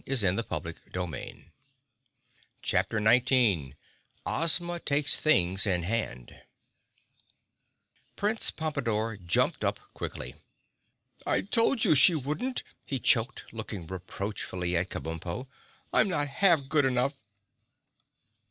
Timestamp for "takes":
4.79-5.15